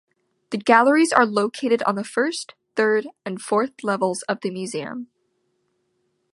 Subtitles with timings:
[0.49, 5.09] The galleries are located on the first, third and fourth levels of the museum.